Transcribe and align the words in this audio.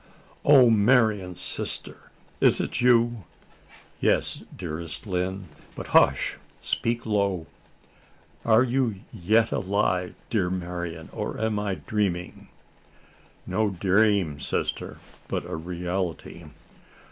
"O 0.43 0.71
Marian! 0.71 1.35
sister! 1.35 2.11
is 2.39 2.59
it 2.59 2.81
you?" 2.81 3.25
"Yes, 3.99 4.41
dearest 4.55 5.05
Lil! 5.05 5.41
But 5.75 5.89
hush! 5.89 6.37
speak 6.59 7.05
low!" 7.05 7.45
"Are 8.43 8.63
you 8.63 8.95
yet 9.13 9.51
alive, 9.51 10.15
dear 10.31 10.49
Marian? 10.49 11.09
or 11.11 11.39
am 11.39 11.59
I 11.59 11.75
dreaming?" 11.75 12.49
"No 13.45 13.69
dream, 13.69 14.39
sister, 14.39 14.97
but 15.27 15.45
a 15.45 15.55
reality." 15.55 16.45